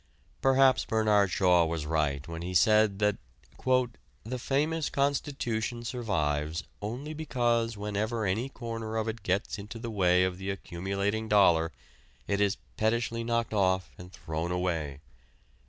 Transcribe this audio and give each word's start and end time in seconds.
Perhaps 0.41 0.85
Bernard 0.85 1.29
Shaw 1.29 1.63
was 1.63 1.85
right 1.85 2.27
when 2.27 2.41
he 2.41 2.55
said 2.55 2.97
that 2.97 3.17
"the 3.63 4.39
famous 4.39 4.89
Constitution 4.89 5.83
survives 5.83 6.63
only 6.81 7.13
because 7.13 7.77
whenever 7.77 8.25
any 8.25 8.49
corner 8.49 8.97
of 8.97 9.07
it 9.07 9.21
gets 9.21 9.59
into 9.59 9.77
the 9.77 9.91
way 9.91 10.23
of 10.23 10.39
the 10.39 10.49
accumulating 10.49 11.29
dollar 11.29 11.71
it 12.27 12.41
is 12.41 12.57
pettishly 12.77 13.23
knocked 13.23 13.53
off 13.53 13.91
and 13.99 14.11
thrown 14.11 14.51
away. 14.51 15.01